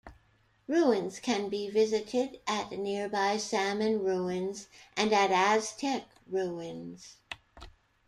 [0.67, 7.17] Ruins can be visited at nearby Salmon Ruins and at Aztec Ruins.